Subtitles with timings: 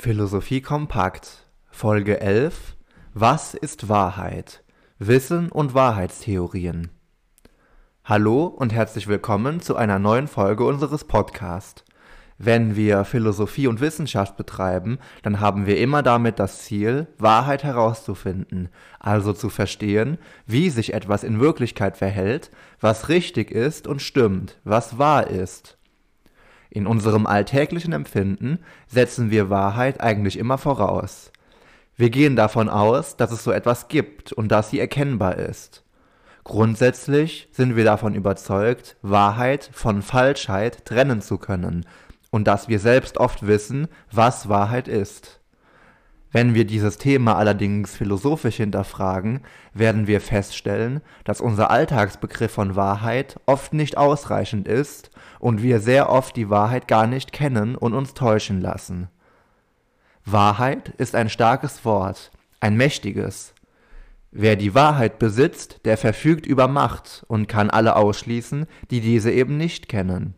[0.00, 2.76] Philosophie kompakt Folge 11
[3.14, 4.62] Was ist Wahrheit?
[5.00, 6.90] Wissen und Wahrheitstheorien.
[8.04, 11.84] Hallo und herzlich willkommen zu einer neuen Folge unseres Podcasts.
[12.38, 18.68] Wenn wir Philosophie und Wissenschaft betreiben, dann haben wir immer damit das Ziel, Wahrheit herauszufinden,
[19.00, 24.96] also zu verstehen, wie sich etwas in Wirklichkeit verhält, was richtig ist und stimmt, was
[24.98, 25.77] wahr ist.
[26.70, 31.32] In unserem alltäglichen Empfinden setzen wir Wahrheit eigentlich immer voraus.
[31.96, 35.84] Wir gehen davon aus, dass es so etwas gibt und dass sie erkennbar ist.
[36.44, 41.84] Grundsätzlich sind wir davon überzeugt, Wahrheit von Falschheit trennen zu können
[42.30, 45.40] und dass wir selbst oft wissen, was Wahrheit ist.
[46.30, 49.40] Wenn wir dieses Thema allerdings philosophisch hinterfragen,
[49.72, 56.10] werden wir feststellen, dass unser Alltagsbegriff von Wahrheit oft nicht ausreichend ist und wir sehr
[56.10, 59.08] oft die Wahrheit gar nicht kennen und uns täuschen lassen.
[60.26, 63.54] Wahrheit ist ein starkes Wort, ein mächtiges.
[64.30, 69.56] Wer die Wahrheit besitzt, der verfügt über Macht und kann alle ausschließen, die diese eben
[69.56, 70.34] nicht kennen.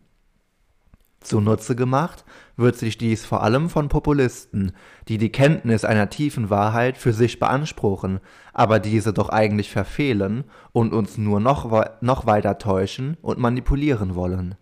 [1.21, 2.25] Zunutze gemacht
[2.57, 4.73] wird sich dies vor allem von Populisten,
[5.07, 8.19] die die Kenntnis einer tiefen Wahrheit für sich beanspruchen,
[8.53, 14.55] aber diese doch eigentlich verfehlen und uns nur noch, noch weiter täuschen und manipulieren wollen.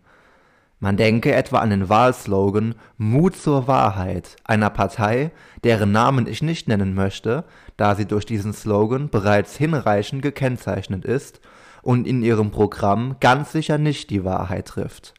[0.81, 5.31] Man denke etwa an den Wahlslogan Mut zur Wahrheit einer Partei,
[5.66, 7.44] deren Namen ich nicht nennen möchte,
[7.75, 11.41] da sie durch diesen Slogan bereits hinreichend gekennzeichnet ist
[11.81, 15.19] und in ihrem Programm ganz sicher nicht die Wahrheit trifft.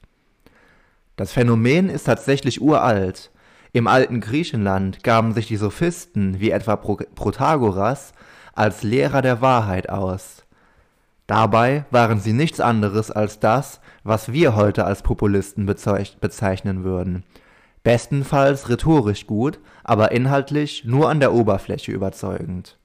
[1.20, 3.30] Das Phänomen ist tatsächlich uralt.
[3.72, 8.14] Im alten Griechenland gaben sich die Sophisten wie etwa Protagoras
[8.54, 10.46] als Lehrer der Wahrheit aus.
[11.26, 17.24] Dabei waren sie nichts anderes als das, was wir heute als Populisten bezeichnen würden.
[17.82, 22.78] Bestenfalls rhetorisch gut, aber inhaltlich nur an der Oberfläche überzeugend.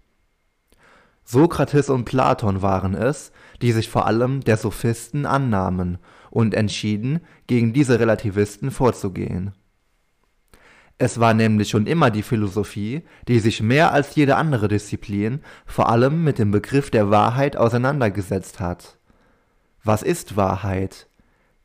[1.23, 5.99] Sokrates und Platon waren es, die sich vor allem der Sophisten annahmen
[6.35, 9.53] und entschieden, gegen diese Relativisten vorzugehen
[10.97, 15.89] es war nämlich schon immer die Philosophie, die sich mehr als jede andere Disziplin vor
[15.89, 18.97] allem mit dem Begriff der Wahrheit auseinandergesetzt hat.
[19.83, 21.07] Was ist Wahrheit?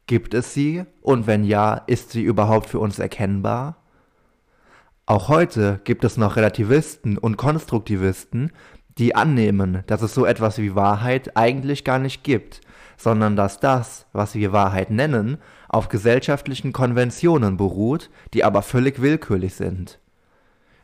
[0.06, 0.84] Gibt es sie?
[1.00, 3.76] Und wenn ja, ist sie überhaupt für uns erkennbar?
[5.06, 8.50] Auch heute gibt es noch Relativisten und Konstruktivisten,
[8.98, 12.60] die annehmen, dass es so etwas wie Wahrheit eigentlich gar nicht gibt,
[13.00, 15.38] sondern dass das, was wir Wahrheit nennen,
[15.71, 19.99] auf gesellschaftlichen Konventionen beruht, die aber völlig willkürlich sind.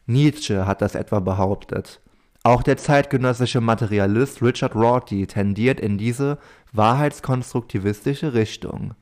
[0.06, 2.00] Nietzsche hat das etwa behauptet.
[2.42, 6.38] Auch der zeitgenössische Materialist Richard Rorty tendiert in diese
[6.72, 8.94] wahrheitskonstruktivistische Richtung.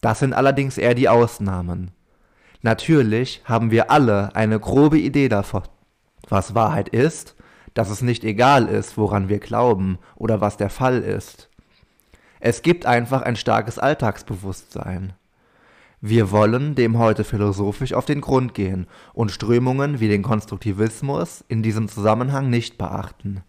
[0.00, 1.90] Das sind allerdings eher die Ausnahmen.
[2.62, 5.64] Natürlich haben wir alle eine grobe Idee davon,
[6.30, 7.36] was Wahrheit ist,
[7.74, 11.50] dass es nicht egal ist, woran wir glauben oder was der Fall ist.
[12.48, 15.14] Es gibt einfach ein starkes Alltagsbewusstsein.
[16.00, 21.64] Wir wollen dem heute philosophisch auf den Grund gehen und Strömungen wie den Konstruktivismus in
[21.64, 23.42] diesem Zusammenhang nicht beachten.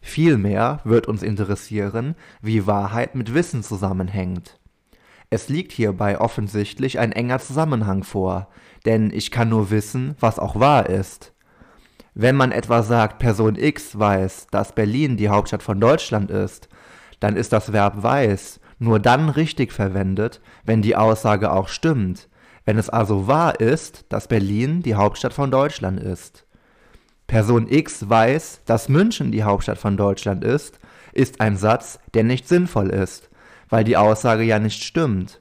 [0.00, 4.58] Vielmehr wird uns interessieren, wie Wahrheit mit Wissen zusammenhängt.
[5.28, 8.48] Es liegt hierbei offensichtlich ein enger Zusammenhang vor,
[8.86, 11.34] denn ich kann nur wissen, was auch wahr ist.
[12.14, 16.70] Wenn man etwa sagt, Person X weiß, dass Berlin die Hauptstadt von Deutschland ist,
[17.20, 22.28] dann ist das Verb weiß nur dann richtig verwendet, wenn die Aussage auch stimmt,
[22.64, 26.46] wenn es also wahr ist, dass Berlin die Hauptstadt von Deutschland ist.
[27.26, 30.78] Person X weiß, dass München die Hauptstadt von Deutschland ist,
[31.12, 33.30] ist ein Satz, der nicht sinnvoll ist,
[33.68, 35.40] weil die Aussage ja nicht stimmt.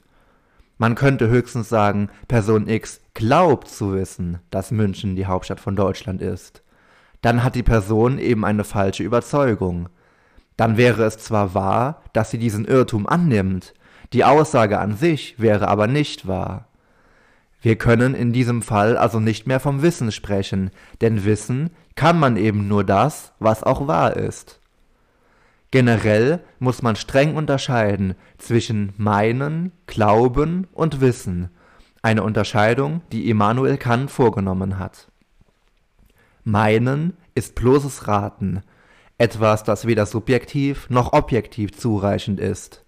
[0.78, 6.22] Man könnte höchstens sagen, Person X glaubt zu wissen, dass München die Hauptstadt von Deutschland
[6.22, 6.64] ist.
[7.22, 9.90] Dann hat die Person eben eine falsche Überzeugung
[10.58, 13.74] dann wäre es zwar wahr, dass sie diesen Irrtum annimmt,
[14.14, 16.68] die Aussage an sich wäre aber nicht wahr.
[17.62, 20.70] Wir können in diesem Fall also nicht mehr vom Wissen sprechen,
[21.02, 24.60] denn Wissen kann man eben nur das, was auch wahr ist.
[25.72, 31.50] Generell muss man streng unterscheiden zwischen Meinen, Glauben und Wissen,
[32.04, 35.08] eine Unterscheidung, die Immanuel Kant vorgenommen hat.
[36.44, 38.62] Meinen ist bloßes Raten,
[39.24, 42.84] etwas, das weder subjektiv noch objektiv zureichend ist.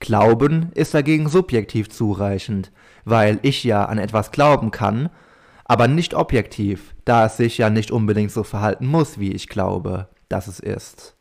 [0.00, 2.72] Glauben ist dagegen subjektiv zureichend,
[3.04, 5.10] weil ich ja an etwas glauben kann,
[5.66, 10.08] aber nicht objektiv, da es sich ja nicht unbedingt so verhalten muss, wie ich glaube,
[10.30, 11.14] dass es ist.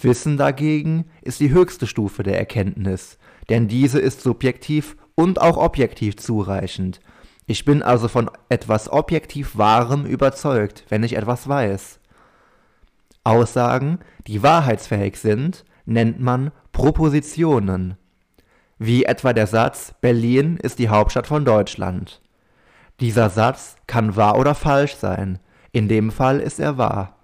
[0.00, 3.18] Wissen dagegen ist die höchste Stufe der Erkenntnis,
[3.50, 6.98] denn diese ist subjektiv und auch objektiv zureichend,
[7.46, 12.00] Ich bin also von etwas objektiv Wahrem überzeugt, wenn ich etwas weiß.
[13.24, 17.96] Aussagen, die wahrheitsfähig sind, nennt man Propositionen,
[18.78, 22.20] wie etwa der Satz Berlin ist die Hauptstadt von Deutschland.
[23.00, 25.38] Dieser Satz kann wahr oder falsch sein,
[25.72, 27.16] in dem Fall ist er wahr.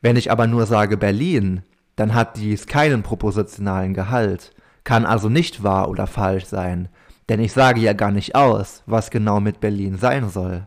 [0.00, 1.62] Wenn ich aber nur sage Berlin,
[1.96, 4.52] dann hat dies keinen propositionalen Gehalt,
[4.84, 6.88] kann also nicht wahr oder falsch sein,
[7.28, 10.66] denn ich sage ja gar nicht aus, was genau mit Berlin sein soll.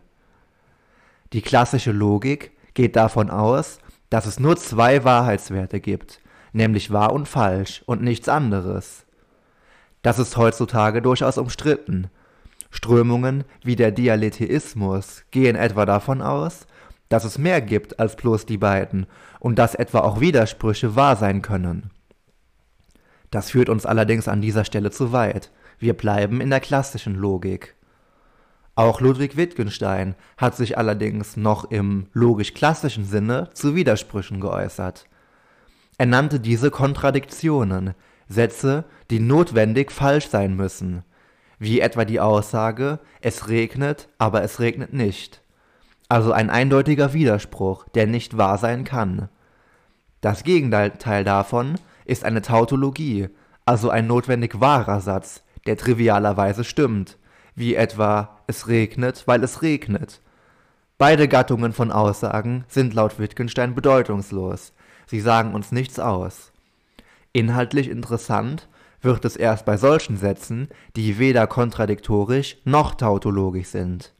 [1.32, 3.78] Die klassische Logik geht davon aus,
[4.14, 6.20] dass es nur zwei Wahrheitswerte gibt,
[6.52, 9.06] nämlich wahr und falsch und nichts anderes.
[10.02, 12.06] Das ist heutzutage durchaus umstritten.
[12.70, 16.68] Strömungen wie der Dialetheismus gehen etwa davon aus,
[17.08, 19.06] dass es mehr gibt als bloß die beiden
[19.40, 21.90] und dass etwa auch Widersprüche wahr sein können.
[23.32, 25.50] Das führt uns allerdings an dieser Stelle zu weit.
[25.80, 27.74] Wir bleiben in der klassischen Logik.
[28.76, 35.06] Auch Ludwig Wittgenstein hat sich allerdings noch im logisch-klassischen Sinne zu Widersprüchen geäußert.
[35.96, 37.94] Er nannte diese Kontradiktionen,
[38.28, 41.04] Sätze, die notwendig falsch sein müssen,
[41.58, 45.40] wie etwa die Aussage es regnet, aber es regnet nicht,
[46.08, 49.28] also ein eindeutiger Widerspruch, der nicht wahr sein kann.
[50.20, 51.76] Das Gegenteil davon
[52.06, 53.28] ist eine Tautologie,
[53.64, 57.18] also ein notwendig wahrer Satz, der trivialerweise stimmt,
[57.54, 60.20] wie etwa es regnet, weil es regnet.
[60.98, 64.72] Beide Gattungen von Aussagen sind laut Wittgenstein bedeutungslos,
[65.06, 66.52] sie sagen uns nichts aus.
[67.32, 68.68] Inhaltlich interessant
[69.00, 74.14] wird es erst bei solchen Sätzen, die weder kontradiktorisch noch tautologisch sind.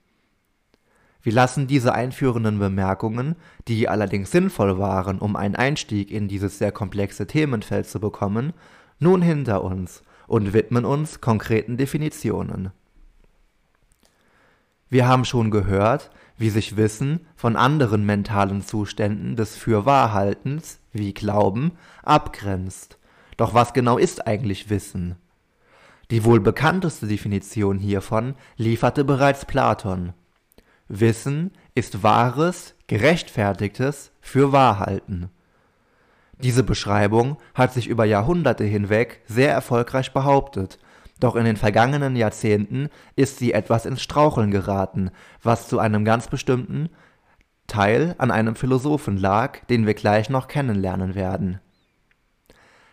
[1.23, 6.71] Wir lassen diese einführenden Bemerkungen, die allerdings sinnvoll waren, um einen Einstieg in dieses sehr
[6.71, 8.53] komplexe Themenfeld zu bekommen,
[8.99, 12.73] nun hinter uns und widmen uns konkreten Definitionen.
[14.95, 21.73] Wir haben schon gehört, wie sich Wissen von anderen mentalen Zuständen des Fürwahrhaltens, wie Glauben,
[22.05, 22.97] abgrenzt.
[23.37, 25.17] Doch was genau ist eigentlich Wissen?
[26.13, 30.13] Die wohl bekannteste Definition hiervon lieferte bereits Platon.
[30.87, 35.29] Wissen ist wahres, gerechtfertigtes Fürwahrhalten.
[36.39, 40.79] Diese Beschreibung hat sich über Jahrhunderte hinweg sehr erfolgreich behauptet
[41.25, 45.11] doch in den vergangenen Jahrzehnten ist sie etwas ins Straucheln geraten,
[45.43, 46.91] was zu einem ganz bestimmten
[47.67, 51.61] Teil an einem Philosophen lag, den wir gleich noch kennenlernen werden.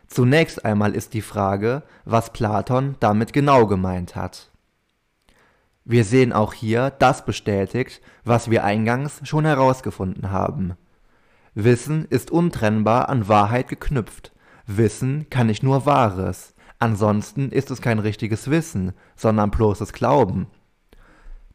[0.07, 4.49] Zunächst einmal ist die Frage, was Platon damit genau gemeint hat.
[5.83, 10.75] Wir sehen auch hier das bestätigt, was wir eingangs schon herausgefunden haben.
[11.53, 14.31] Wissen ist untrennbar an Wahrheit geknüpft.
[14.67, 16.50] Wissen kann nicht nur Wahres,
[16.81, 20.47] Ansonsten ist es kein richtiges Wissen, sondern bloßes Glauben.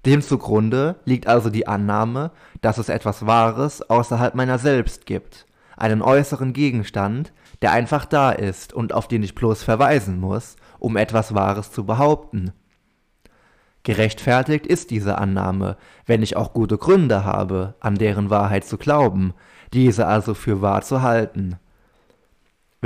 [0.05, 2.31] Dem zugrunde liegt also die Annahme,
[2.61, 5.47] dass es etwas Wahres außerhalb meiner selbst gibt,
[5.77, 10.97] einen äußeren Gegenstand, der einfach da ist und auf den ich bloß verweisen muss, um
[10.97, 12.53] etwas Wahres zu behaupten.
[13.83, 15.77] Gerechtfertigt ist diese Annahme,
[16.07, 19.35] wenn ich auch gute Gründe habe, an deren Wahrheit zu glauben,
[19.73, 21.59] diese also für wahr zu halten.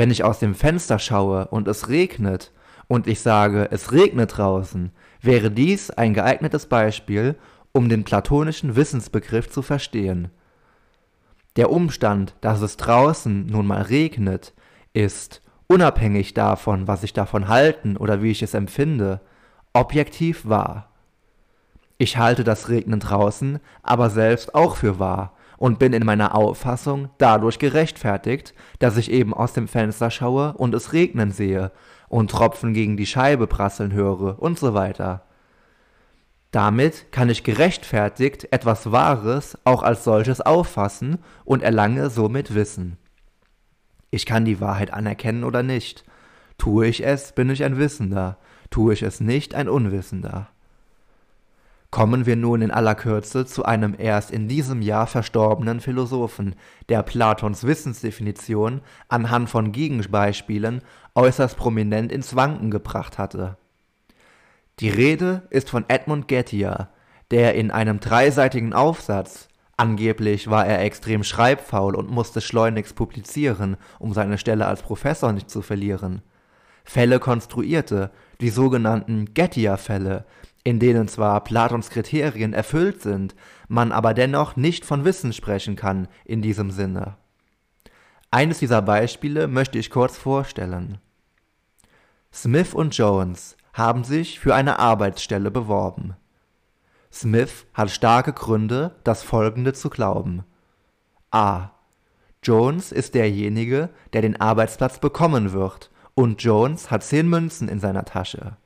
[0.00, 2.52] Wenn ich aus dem Fenster schaue und es regnet
[2.88, 7.37] und ich sage, es regnet draußen, wäre dies ein geeignetes Beispiel,
[7.73, 10.29] um den platonischen Wissensbegriff zu verstehen.
[11.56, 14.55] Der Umstand, dass es draußen nun mal regnet,
[14.94, 19.20] ist, unabhängig davon, was ich davon halten oder wie ich es empfinde,
[19.75, 20.89] objektiv wahr.
[21.98, 27.10] Ich halte das Regnen draußen aber selbst auch für wahr und bin in meiner Auffassung
[27.19, 31.70] dadurch gerechtfertigt, dass ich eben aus dem Fenster schaue und es regnen sehe
[32.08, 35.26] und Tropfen gegen die Scheibe prasseln höre und so weiter.
[36.50, 42.96] Damit kann ich gerechtfertigt etwas Wahres auch als solches auffassen und erlange somit Wissen.
[44.10, 46.05] Ich kann die Wahrheit anerkennen oder nicht.
[46.56, 48.38] Tue ich es, bin ich ein Wissender,
[48.70, 50.48] tue ich es nicht, ein Unwissender.
[51.91, 56.55] Kommen wir nun in aller Kürze zu einem erst in diesem Jahr verstorbenen Philosophen,
[56.89, 60.82] der Platons Wissensdefinition anhand von Gegenbeispielen
[61.17, 63.56] äußerst prominent ins Wanken gebracht hatte.
[64.79, 66.89] Die Rede ist von Edmund Gettier,
[67.32, 74.13] der in einem dreiseitigen Aufsatz Angeblich war er extrem schreibfaul und musste schleunigst publizieren, um
[74.13, 76.20] seine Stelle als Professor nicht zu verlieren.
[76.85, 78.11] Fälle konstruierte,
[78.43, 80.27] die sogenannten Gettier-Fälle,
[80.64, 83.34] in denen zwar Platons Kriterien erfüllt sind,
[83.69, 87.17] man aber dennoch nicht von Wissen sprechen kann in diesem Sinne.
[88.31, 90.98] Eines dieser Beispiele möchte ich kurz vorstellen.
[92.32, 96.14] Smith und Jones haben sich für eine Arbeitsstelle beworben.
[97.12, 100.44] Smith hat starke Gründe, das Folgende zu glauben.
[101.32, 101.70] A.
[102.43, 108.05] Jones ist derjenige, der den Arbeitsplatz bekommen wird, und Jones hat zehn Münzen in seiner
[108.05, 108.56] Tasche.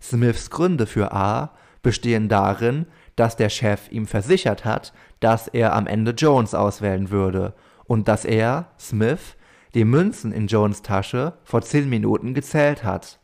[0.00, 2.86] Smiths Gründe für A bestehen darin,
[3.16, 8.24] dass der Chef ihm versichert hat, dass er am Ende Jones auswählen würde und dass
[8.24, 9.36] er, Smith,
[9.74, 13.18] die Münzen in Jones Tasche vor zehn Minuten gezählt hat.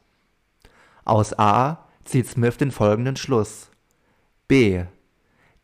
[1.05, 3.71] Aus A zieht Smith den folgenden Schluss.
[4.49, 4.85] B.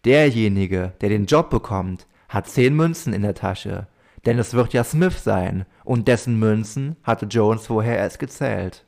[0.05, 3.89] Derjenige, der den Job bekommt, hat zehn Münzen in der Tasche,
[4.27, 8.87] denn es wird ja Smith sein, und dessen Münzen hatte Jones vorher erst gezählt.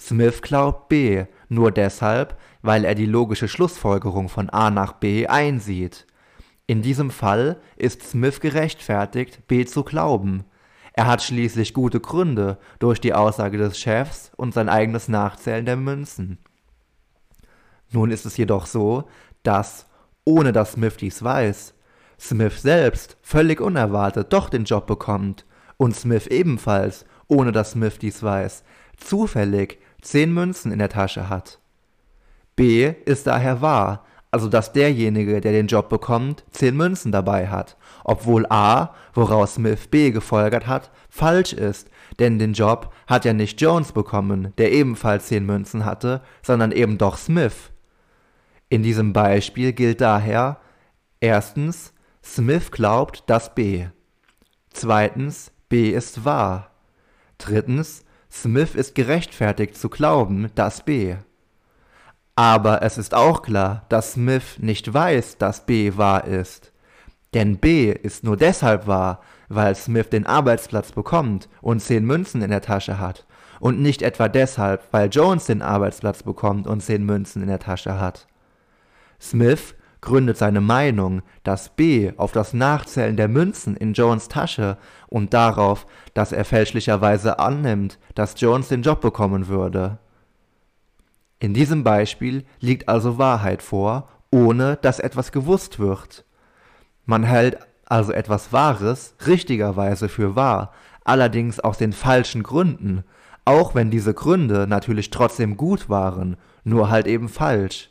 [0.00, 6.06] Smith glaubt B nur deshalb, weil er die logische Schlussfolgerung von A nach B einsieht.
[6.66, 10.44] In diesem Fall ist Smith gerechtfertigt, B zu glauben.
[10.94, 15.76] Er hat schließlich gute Gründe durch die Aussage des Chefs und sein eigenes Nachzählen der
[15.76, 16.38] Münzen.
[17.90, 19.04] Nun ist es jedoch so,
[19.42, 19.86] dass,
[20.24, 21.74] ohne dass Smith dies weiß,
[22.18, 25.44] Smith selbst völlig unerwartet doch den Job bekommt
[25.76, 28.62] und Smith ebenfalls, ohne dass Smith dies weiß,
[28.96, 31.58] zufällig zehn Münzen in der Tasche hat.
[32.56, 37.76] B ist daher wahr, also dass derjenige, der den Job bekommt, zehn Münzen dabei hat,
[38.04, 41.88] obwohl A, woraus Smith B gefolgert hat, falsch ist,
[42.18, 46.98] denn den Job hat ja nicht Jones bekommen, der ebenfalls zehn Münzen hatte, sondern eben
[46.98, 47.70] doch Smith.
[48.68, 50.60] In diesem Beispiel gilt daher
[51.18, 51.92] erstens,
[52.22, 53.86] Smith glaubt, dass B.
[54.70, 56.70] Zweitens, B ist wahr.
[57.38, 61.16] Drittens, Smith ist gerechtfertigt zu glauben, dass B.
[62.36, 66.72] Aber es ist auch klar, dass Smith nicht weiß, dass B wahr ist.
[67.34, 72.50] Denn B ist nur deshalb wahr, weil Smith den Arbeitsplatz bekommt und zehn Münzen in
[72.50, 73.26] der Tasche hat.
[73.58, 78.00] Und nicht etwa deshalb, weil Jones den Arbeitsplatz bekommt und zehn Münzen in der Tasche
[78.00, 78.26] hat.
[79.20, 84.78] Smith gründet seine Meinung, dass B auf das Nachzählen der Münzen in Jones Tasche
[85.08, 89.98] und darauf, dass er fälschlicherweise annimmt, dass Jones den Job bekommen würde.
[91.38, 96.24] In diesem Beispiel liegt also Wahrheit vor, ohne dass etwas gewusst wird.
[97.06, 100.72] Man hält also etwas Wahres richtigerweise für wahr,
[101.04, 103.04] allerdings aus den falschen Gründen,
[103.44, 107.89] auch wenn diese Gründe natürlich trotzdem gut waren, nur halt eben falsch.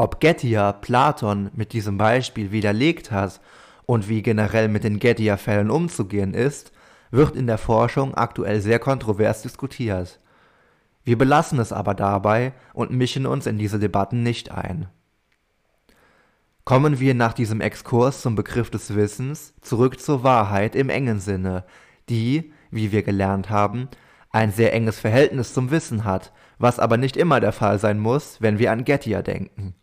[0.00, 3.38] Ob Gettier Platon mit diesem Beispiel widerlegt hat
[3.84, 6.72] und wie generell mit den Gettier-Fällen umzugehen ist,
[7.10, 10.18] wird in der Forschung aktuell sehr kontrovers diskutiert.
[11.04, 14.86] Wir belassen es aber dabei und mischen uns in diese Debatten nicht ein.
[16.64, 21.62] Kommen wir nach diesem Exkurs zum Begriff des Wissens zurück zur Wahrheit im engen Sinne,
[22.08, 23.90] die, wie wir gelernt haben,
[24.30, 28.40] ein sehr enges Verhältnis zum Wissen hat, was aber nicht immer der Fall sein muss,
[28.40, 29.74] wenn wir an Gettier denken.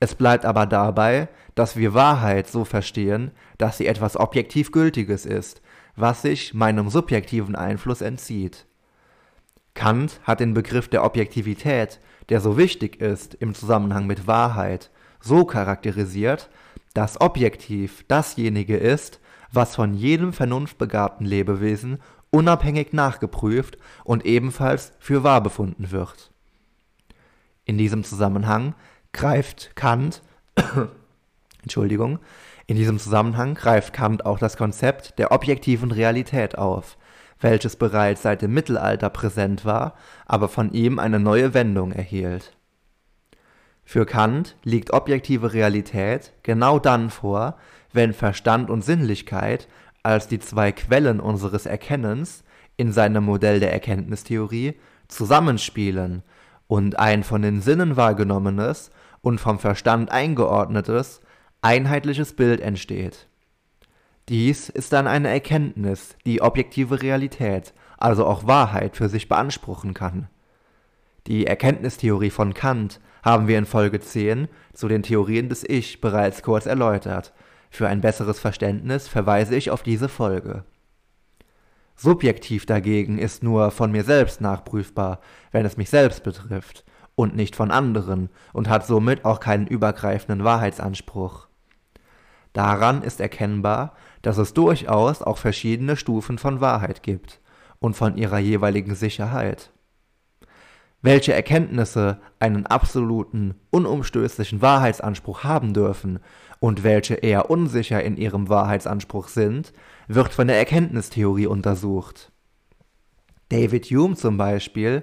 [0.00, 5.60] Es bleibt aber dabei, dass wir Wahrheit so verstehen, dass sie etwas objektiv Gültiges ist,
[5.96, 8.66] was sich meinem subjektiven Einfluss entzieht.
[9.74, 14.90] Kant hat den Begriff der Objektivität, der so wichtig ist im Zusammenhang mit Wahrheit,
[15.20, 16.48] so charakterisiert,
[16.94, 19.20] dass objektiv dasjenige ist,
[19.52, 21.98] was von jedem vernunftbegabten Lebewesen
[22.30, 26.30] unabhängig nachgeprüft und ebenfalls für wahr befunden wird.
[27.64, 28.74] In diesem Zusammenhang
[29.18, 30.22] greift Kant,
[31.62, 32.20] Entschuldigung,
[32.68, 36.96] in diesem Zusammenhang greift Kant auch das Konzept der objektiven Realität auf,
[37.40, 39.94] welches bereits seit dem Mittelalter präsent war,
[40.26, 42.56] aber von ihm eine neue Wendung erhielt.
[43.84, 47.56] Für Kant liegt objektive Realität genau dann vor,
[47.92, 49.66] wenn Verstand und Sinnlichkeit
[50.04, 52.44] als die zwei Quellen unseres Erkennens
[52.76, 54.74] in seinem Modell der Erkenntnistheorie
[55.08, 56.22] zusammenspielen
[56.68, 61.20] und ein von den Sinnen wahrgenommenes und vom Verstand eingeordnetes,
[61.62, 63.28] einheitliches Bild entsteht.
[64.28, 70.28] Dies ist dann eine Erkenntnis, die objektive Realität, also auch Wahrheit für sich beanspruchen kann.
[71.26, 76.42] Die Erkenntnistheorie von Kant haben wir in Folge 10 zu den Theorien des Ich bereits
[76.42, 77.32] kurz erläutert.
[77.70, 80.64] Für ein besseres Verständnis verweise ich auf diese Folge.
[81.96, 85.20] Subjektiv dagegen ist nur von mir selbst nachprüfbar,
[85.50, 86.84] wenn es mich selbst betrifft,
[87.18, 91.48] und nicht von anderen und hat somit auch keinen übergreifenden Wahrheitsanspruch.
[92.52, 97.40] Daran ist erkennbar, dass es durchaus auch verschiedene Stufen von Wahrheit gibt
[97.80, 99.72] und von ihrer jeweiligen Sicherheit.
[101.02, 106.20] Welche Erkenntnisse einen absoluten, unumstößlichen Wahrheitsanspruch haben dürfen
[106.60, 109.72] und welche eher unsicher in ihrem Wahrheitsanspruch sind,
[110.06, 112.30] wird von der Erkenntnistheorie untersucht.
[113.48, 115.02] David Hume zum Beispiel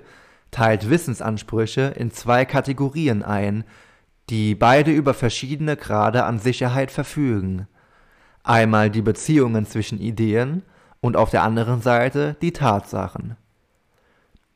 [0.56, 3.66] teilt Wissensansprüche in zwei Kategorien ein,
[4.30, 7.68] die beide über verschiedene Grade an Sicherheit verfügen.
[8.42, 10.62] Einmal die Beziehungen zwischen Ideen
[11.02, 13.36] und auf der anderen Seite die Tatsachen.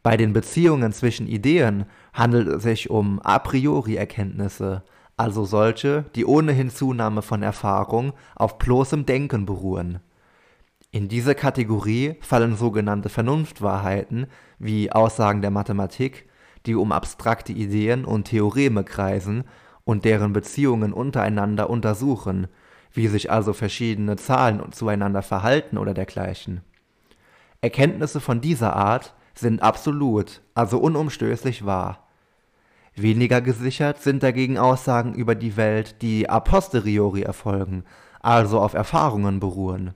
[0.01, 4.84] Bei den Beziehungen zwischen Ideen handelt es sich um a priori Erkenntnisse,
[5.18, 10.00] also solche, die ohne Hinzunahme von Erfahrung auf bloßem Denken beruhen.
[10.91, 14.25] In diese Kategorie fallen sogenannte Vernunftwahrheiten
[14.58, 16.27] wie Aussagen der Mathematik,
[16.65, 19.43] die um abstrakte Ideen und Theoreme kreisen
[19.84, 22.48] und deren Beziehungen untereinander untersuchen,
[22.91, 26.62] wie sich also verschiedene Zahlen zueinander verhalten oder dergleichen.
[27.62, 32.08] Erkenntnisse von dieser Art sind absolut, also unumstößlich wahr.
[32.96, 37.84] Weniger gesichert sind dagegen Aussagen über die Welt, die a posteriori erfolgen,
[38.22, 39.93] also auf Erfahrungen beruhen.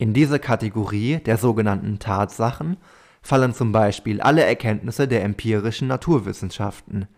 [0.00, 2.76] In diese Kategorie der sogenannten Tatsachen
[3.20, 7.08] fallen zum Beispiel alle Erkenntnisse der empirischen Naturwissenschaften.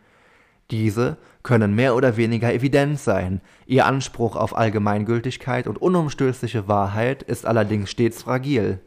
[0.70, 7.44] Diese können mehr oder weniger evident sein, ihr Anspruch auf Allgemeingültigkeit und unumstößliche Wahrheit ist
[7.44, 8.80] allerdings stets fragil.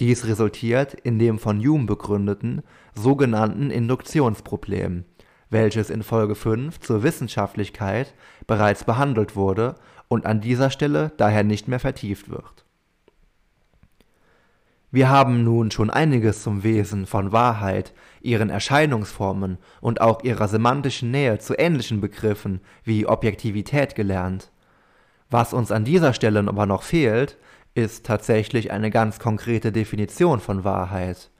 [0.00, 2.62] Dies resultiert in dem von Hume begründeten
[2.94, 5.04] sogenannten Induktionsproblem,
[5.50, 8.14] welches in Folge 5 zur Wissenschaftlichkeit
[8.46, 9.74] bereits behandelt wurde
[10.08, 12.63] und an dieser Stelle daher nicht mehr vertieft wird
[14.94, 21.10] wir haben nun schon einiges zum Wesen von Wahrheit, ihren Erscheinungsformen und auch ihrer semantischen
[21.10, 24.52] Nähe zu ähnlichen Begriffen wie Objektivität gelernt.
[25.30, 27.38] Was uns an dieser Stelle aber noch fehlt,
[27.74, 31.32] ist tatsächlich eine ganz konkrete Definition von Wahrheit.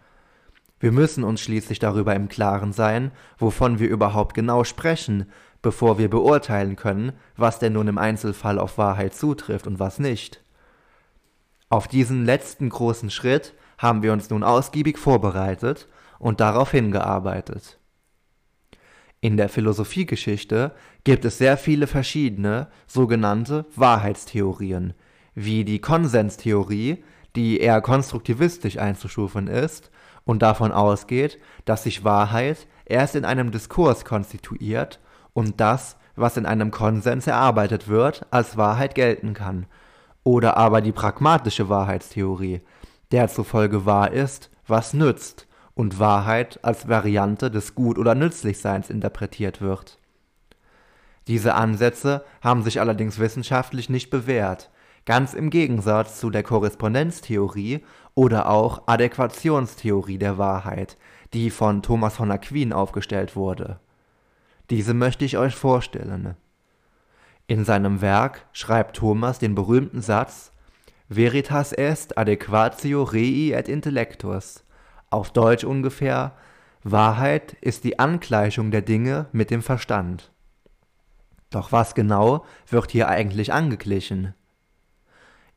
[0.80, 5.26] Wir müssen uns schließlich darüber im Klaren sein, wovon wir überhaupt genau sprechen,
[5.62, 10.43] bevor wir beurteilen können, was denn nun im Einzelfall auf Wahrheit zutrifft und was nicht.
[11.75, 15.88] Auf diesen letzten großen Schritt haben wir uns nun ausgiebig vorbereitet
[16.21, 17.81] und darauf hingearbeitet.
[19.21, 20.71] In der Philosophiegeschichte
[21.02, 24.95] gibt es sehr viele verschiedene sogenannte Wahrheitstheorien,
[25.34, 27.02] wie die Konsenstheorie,
[27.34, 29.91] die eher konstruktivistisch einzustufen ist
[30.25, 35.00] und davon ausgeht, dass sich Wahrheit erst in einem Diskurs konstituiert
[35.32, 39.67] und das, was in einem Konsens erarbeitet wird, als Wahrheit gelten kann
[40.25, 42.63] oder aber die pragmatische Wahrheitstheorie,
[43.13, 49.60] der zufolge wahr ist, was nützt und Wahrheit als Variante des Gut- oder Nützlichseins interpretiert
[49.60, 49.99] wird.
[51.26, 54.71] Diese Ansätze haben sich allerdings wissenschaftlich nicht bewährt,
[55.04, 57.84] ganz im Gegensatz zu der Korrespondenztheorie
[58.15, 60.97] oder auch Adäquationstheorie der Wahrheit,
[61.32, 63.80] die von Thomas von Aquin aufgestellt wurde.
[64.71, 66.37] Diese möchte ich euch vorstellen
[67.47, 70.52] in seinem Werk schreibt Thomas den berühmten Satz
[71.09, 74.65] Veritas est adequatio rei et intellectus,
[75.11, 76.33] auf Deutsch ungefähr
[76.83, 80.33] Wahrheit ist die Angleichung der Dinge mit dem Verstand.
[81.50, 84.35] Doch was genau wird hier eigentlich angeglichen?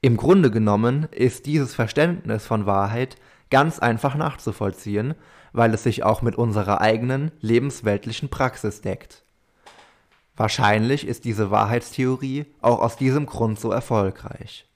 [0.01, 3.17] Im Grunde genommen ist dieses Verständnis von Wahrheit
[3.49, 5.15] ganz einfach nachzuvollziehen,
[5.53, 9.23] weil es sich auch mit unserer eigenen lebensweltlichen Praxis deckt.
[10.37, 14.67] Wahrscheinlich ist diese Wahrheitstheorie auch aus diesem Grund so erfolgreich.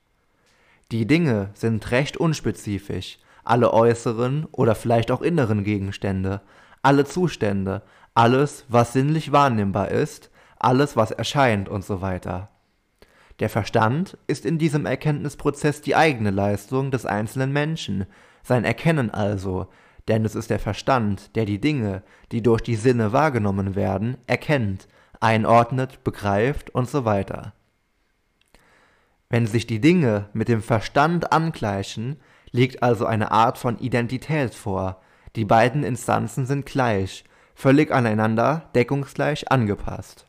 [0.91, 6.41] Die Dinge sind recht unspezifisch, alle äußeren oder vielleicht auch inneren Gegenstände,
[6.82, 7.84] alle Zustände,
[8.15, 12.50] alles, was sinnlich wahrnehmbar ist, alles, was erscheint und so weiter.
[13.39, 18.08] Der Verstand ist in diesem Erkenntnisprozess die eigene Leistung des einzelnen Menschen,
[18.43, 19.67] sein Erkennen also,
[20.08, 24.88] denn es ist der Verstand, der die Dinge, die durch die Sinne wahrgenommen werden, erkennt
[25.21, 27.53] einordnet, begreift und so weiter.
[29.29, 32.17] Wenn sich die Dinge mit dem Verstand angleichen,
[32.51, 35.01] liegt also eine Art von Identität vor.
[35.38, 37.23] Die beiden Instanzen sind gleich,
[37.55, 40.25] völlig aneinander, deckungsgleich angepasst.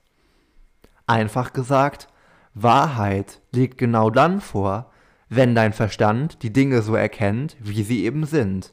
[1.09, 2.07] Einfach gesagt,
[2.55, 4.93] Wahrheit liegt genau dann vor,
[5.29, 8.73] wenn dein Verstand die Dinge so erkennt, wie sie eben sind.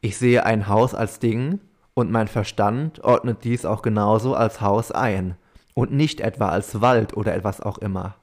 [0.00, 1.60] Ich sehe ein Haus als Ding,
[1.94, 5.36] und mein Verstand ordnet dies auch genauso als Haus ein
[5.74, 8.16] und nicht etwa als Wald oder etwas auch immer.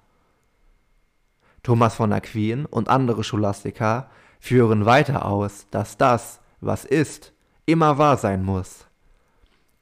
[1.63, 7.34] Thomas von Aquin und andere Scholastiker führen weiter aus, dass das, was ist,
[7.65, 8.88] immer wahr sein muss.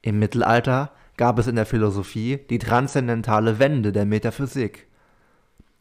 [0.02, 4.88] Im Mittelalter gab es in der Philosophie die transzendentale Wende der Metaphysik.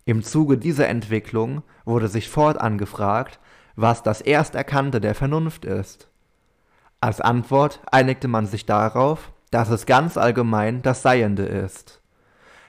[0.04, 3.40] Im Zuge dieser Entwicklung wurde sich fortan gefragt,
[3.74, 6.08] was das Ersterkannte der Vernunft ist.
[7.00, 12.00] Als Antwort einigte man sich darauf, dass es ganz allgemein das Seiende ist.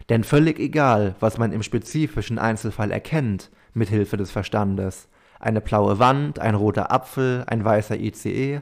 [0.09, 5.07] Denn völlig egal, was man im spezifischen Einzelfall erkennt, mit Hilfe des Verstandes,
[5.39, 8.61] eine blaue Wand, ein roter Apfel, ein weißer ICE,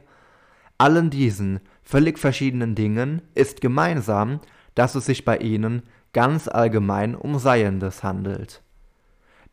[0.77, 4.41] Allen diesen völlig verschiedenen Dingen ist gemeinsam,
[4.75, 8.61] dass es sich bei ihnen ganz allgemein um Seiendes handelt.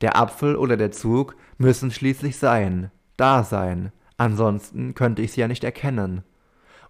[0.01, 5.49] Der Apfel oder der Zug müssen schließlich sein, da sein, ansonsten könnte ich sie ja
[5.49, 6.23] nicht erkennen.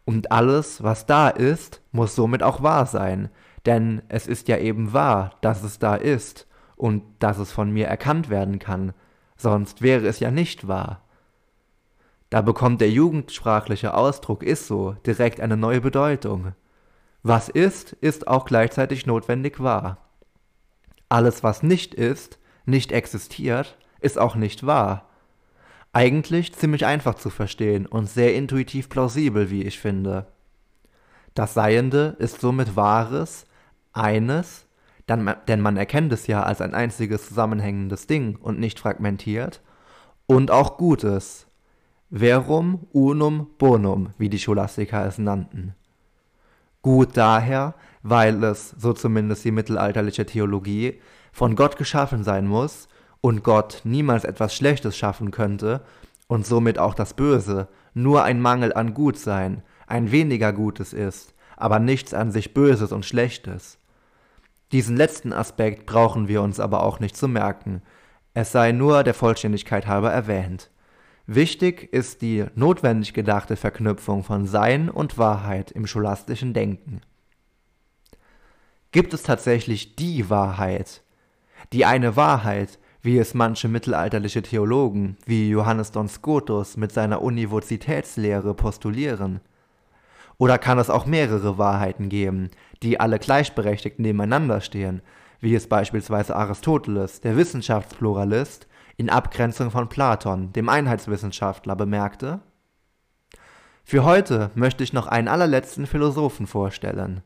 [0.04, 3.30] Und alles, was da ist, muss somit auch wahr sein,
[3.66, 7.86] denn es ist ja eben wahr, dass es da ist und dass es von mir
[7.86, 8.92] erkannt werden kann,
[9.36, 11.02] sonst wäre es ja nicht wahr.
[12.28, 16.52] Da bekommt der jugendsprachliche Ausdruck ist so direkt eine neue Bedeutung.
[17.22, 19.98] Was ist, ist auch gleichzeitig notwendig wahr.
[21.08, 25.08] Alles, was nicht ist, nicht existiert, ist auch nicht wahr.
[25.92, 30.26] Eigentlich ziemlich einfach zu verstehen und sehr intuitiv plausibel, wie ich finde.
[31.34, 33.44] Das Seiende ist somit Wahres,
[33.92, 34.66] eines,
[35.08, 39.60] denn man erkennt es ja als ein einziges zusammenhängendes Ding und nicht fragmentiert,
[40.26, 41.46] und auch Gutes,
[42.10, 45.74] verum unum bonum, wie die Scholastiker es nannten.
[46.80, 51.00] Gut daher, weil es, so zumindest die mittelalterliche Theologie,
[51.32, 52.88] von Gott geschaffen sein muss
[53.22, 55.80] und Gott niemals etwas Schlechtes schaffen könnte
[56.26, 61.78] und somit auch das Böse nur ein Mangel an Gutsein, ein weniger Gutes ist, aber
[61.78, 63.78] nichts an sich Böses und Schlechtes.
[64.72, 67.80] Diesen letzten Aspekt brauchen wir uns aber auch nicht zu merken,
[68.34, 70.70] es sei nur der Vollständigkeit halber erwähnt.
[71.26, 77.02] Wichtig ist die notwendig gedachte Verknüpfung von Sein und Wahrheit im scholastischen Denken.
[78.90, 81.02] Gibt es tatsächlich die Wahrheit?
[81.72, 88.54] Die eine Wahrheit, wie es manche mittelalterliche Theologen wie Johannes Don Scotus mit seiner Univozitätslehre
[88.54, 89.40] postulieren?
[90.38, 92.50] Oder kann es auch mehrere Wahrheiten geben,
[92.82, 95.02] die alle gleichberechtigt nebeneinander stehen,
[95.40, 102.40] wie es beispielsweise Aristoteles, der Wissenschaftspluralist, in Abgrenzung von Platon, dem Einheitswissenschaftler, bemerkte?
[103.84, 107.22] Für heute möchte ich noch einen allerletzten Philosophen vorstellen,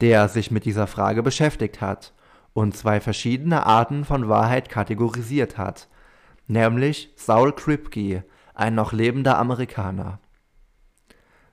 [0.00, 2.12] der sich mit dieser Frage beschäftigt hat
[2.52, 5.88] und zwei verschiedene Arten von Wahrheit kategorisiert hat,
[6.46, 10.18] nämlich Saul Kripke, ein noch lebender Amerikaner.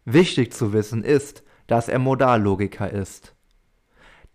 [0.05, 3.35] Wichtig zu wissen ist, dass er Modallogiker ist.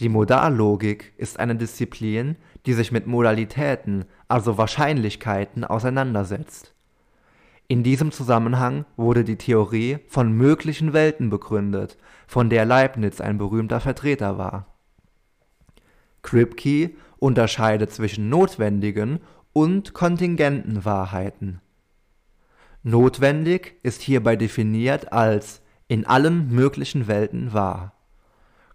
[0.00, 6.74] Die Modallogik ist eine Disziplin, die sich mit Modalitäten, also Wahrscheinlichkeiten, auseinandersetzt.
[7.68, 13.78] In diesem Zusammenhang wurde die Theorie von möglichen Welten begründet, von der Leibniz ein berühmter
[13.78, 14.69] Vertreter war.
[16.22, 19.20] Kripke unterscheidet zwischen notwendigen
[19.52, 21.60] und kontingenten Wahrheiten.
[22.82, 27.94] Notwendig ist hierbei definiert als in allen möglichen Welten wahr.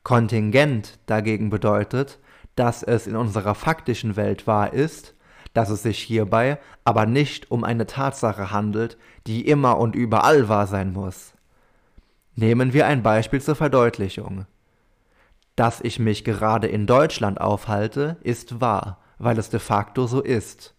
[0.03, 2.19] Kontingent dagegen bedeutet,
[2.55, 5.15] dass es in unserer faktischen Welt wahr ist,
[5.53, 10.67] dass es sich hierbei aber nicht um eine Tatsache handelt, die immer und überall wahr
[10.67, 11.33] sein muss.
[12.35, 14.45] Nehmen wir ein Beispiel zur Verdeutlichung.
[15.55, 20.75] Dass ich mich gerade in Deutschland aufhalte, ist wahr, weil es de facto so ist.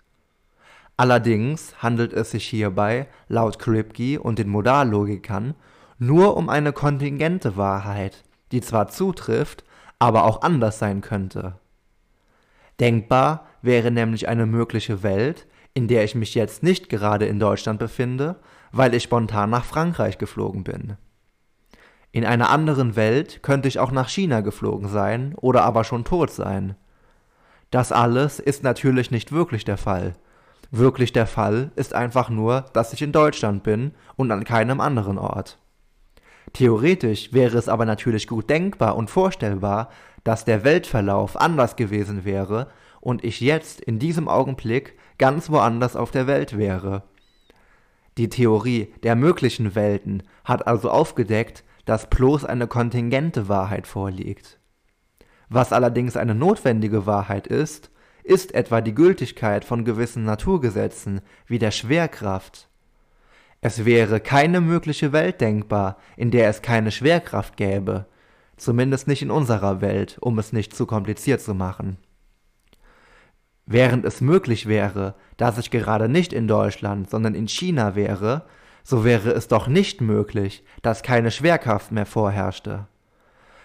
[0.99, 5.55] Allerdings handelt es sich hierbei, laut Kripke und den Modallogikern,
[5.99, 9.65] nur um eine kontingente Wahrheit, die zwar zutrifft,
[9.99, 11.59] aber auch anders sein könnte.
[12.81, 17.79] Denkbar wäre nämlich eine mögliche Welt, in der ich mich jetzt nicht gerade in Deutschland
[17.79, 18.37] befinde,
[18.73, 20.97] weil ich spontan nach Frankreich geflogen bin.
[22.17, 26.31] In einer anderen Welt könnte ich auch nach China geflogen sein oder aber schon tot
[26.31, 26.75] sein.
[27.71, 30.15] Das alles ist natürlich nicht wirklich der Fall.
[30.71, 35.19] Wirklich der Fall ist einfach nur, dass ich in Deutschland bin und an keinem anderen
[35.19, 35.59] Ort.
[36.55, 39.91] Theoretisch wäre es aber natürlich gut denkbar und vorstellbar,
[40.25, 42.69] dass der Weltverlauf anders gewesen wäre
[43.03, 47.03] und ich jetzt in diesem Augenblick ganz woanders auf der Welt wäre.
[48.17, 54.59] Die Theorie der möglichen Welten hat also aufgedeckt, dass bloß eine kontingente Wahrheit vorliegt.
[55.49, 57.91] Was allerdings eine notwendige Wahrheit ist,
[58.25, 62.69] ist etwa die Gültigkeit von gewissen Naturgesetzen wie der Schwerkraft.
[63.61, 68.07] Es wäre keine mögliche Welt denkbar, in der es keine Schwerkraft gäbe,
[68.57, 71.99] zumindest nicht in unserer Welt, um es nicht zu kompliziert zu machen.
[73.65, 78.45] Während es möglich wäre, dass ich gerade nicht in Deutschland, sondern in China wäre,
[78.87, 82.87] so wäre es doch nicht möglich, dass keine Schwerkraft mehr vorherrschte.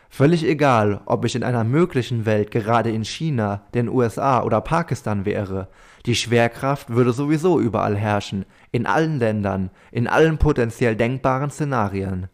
[0.09, 5.23] Völlig egal, ob ich in einer möglichen Welt gerade in China, den USA oder Pakistan
[5.23, 5.67] wäre,
[6.07, 12.27] die Schwerkraft würde sowieso überall herrschen, in allen Ländern, in allen potenziell denkbaren Szenarien.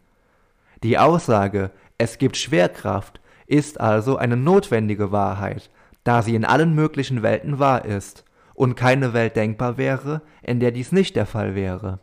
[0.82, 5.68] Die Aussage, es gibt Schwerkraft, ist also eine notwendige Wahrheit,
[6.04, 8.24] da sie in allen möglichen Welten wahr ist
[8.54, 12.00] und keine Welt denkbar wäre, in der dies nicht der Fall wäre.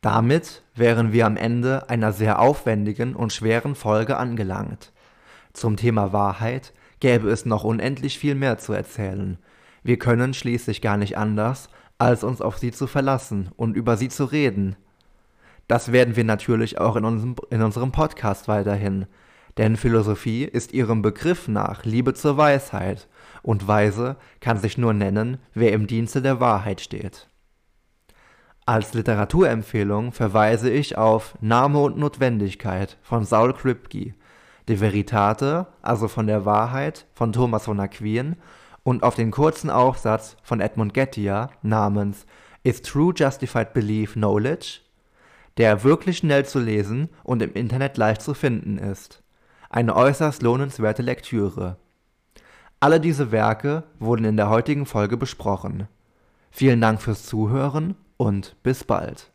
[0.00, 4.92] Damit wären wir am Ende einer sehr aufwendigen und schweren Folge angelangt.
[5.52, 9.38] Zum Thema Wahrheit gäbe es noch unendlich viel mehr zu erzählen.
[9.82, 14.08] Wir können schließlich gar nicht anders, als uns auf sie zu verlassen und über sie
[14.08, 14.76] zu reden.
[15.68, 19.06] Das werden wir natürlich auch in unserem, in unserem Podcast weiterhin,
[19.58, 23.08] denn Philosophie ist ihrem Begriff nach Liebe zur Weisheit,
[23.42, 27.29] und weise kann sich nur nennen, wer im Dienste der Wahrheit steht.
[28.70, 34.14] Als Literaturempfehlung verweise ich auf Name und Notwendigkeit von Saul Kripke,
[34.68, 38.36] De Veritate, also von der Wahrheit von Thomas von Aquin
[38.84, 42.26] und auf den kurzen Aufsatz von Edmund Gettier namens
[42.62, 44.82] Is True Justified Belief Knowledge?
[45.56, 49.24] der wirklich schnell zu lesen und im Internet leicht zu finden ist.
[49.68, 51.76] Eine äußerst lohnenswerte Lektüre.
[52.78, 55.88] Alle diese Werke wurden in der heutigen Folge besprochen.
[56.52, 59.29] Vielen Dank fürs Zuhören und bis bald.